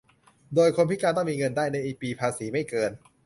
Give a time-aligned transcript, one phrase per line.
[0.55, 2.91] โดยคนพิการต้องมีเงินได้ในปีภาษีไม่เกิน